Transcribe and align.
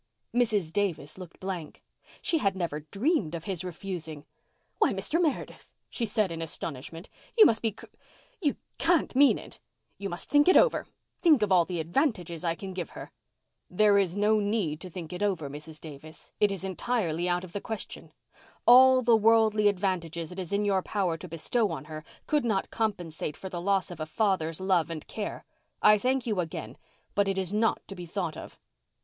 Mrs. 0.33 0.73
Davis 0.73 1.19
looked 1.19 1.39
blank. 1.39 1.83
She 2.23 2.39
had 2.39 2.55
never 2.55 2.79
dreamed 2.79 3.35
of 3.35 3.43
his 3.43 3.63
refusing. 3.63 4.25
"Why, 4.79 4.93
Mr. 4.93 5.21
Meredith," 5.21 5.75
she 5.91 6.07
said 6.07 6.31
in 6.31 6.41
astonishment. 6.41 7.07
"You 7.37 7.45
must 7.45 7.61
be 7.61 7.73
cr—you 7.73 8.55
can't 8.79 9.15
mean 9.15 9.37
it. 9.37 9.59
You 9.99 10.09
must 10.09 10.27
think 10.27 10.47
it 10.47 10.57
over—think 10.57 11.43
of 11.43 11.51
all 11.51 11.65
the 11.65 11.79
advantages 11.79 12.43
I 12.43 12.55
can 12.55 12.73
give 12.73 12.89
her." 12.97 13.11
"There 13.69 13.99
is 13.99 14.17
no 14.17 14.39
need 14.39 14.81
to 14.81 14.89
think 14.89 15.13
it 15.13 15.21
over, 15.21 15.51
Mrs. 15.51 15.79
Davis. 15.79 16.31
It 16.39 16.51
is 16.51 16.63
entirely 16.63 17.29
out 17.29 17.43
of 17.43 17.53
the 17.53 17.61
question. 17.61 18.11
All 18.65 19.03
the 19.03 19.15
worldly 19.15 19.67
advantages 19.67 20.31
it 20.31 20.39
is 20.39 20.51
in 20.51 20.65
your 20.65 20.81
power 20.81 21.15
to 21.15 21.27
bestow 21.27 21.69
on 21.69 21.85
her 21.85 22.03
could 22.25 22.43
not 22.43 22.71
compensate 22.71 23.37
for 23.37 23.49
the 23.49 23.61
loss 23.61 23.91
of 23.91 23.99
a 23.99 24.07
father's 24.07 24.59
love 24.59 24.89
and 24.89 25.05
care. 25.05 25.45
I 25.79 25.99
thank 25.99 26.25
you 26.25 26.39
again—but 26.39 27.27
it 27.27 27.37
is 27.37 27.53
not 27.53 27.87
to 27.87 27.93
be 27.93 28.07
thought 28.07 28.35
of." 28.35 28.57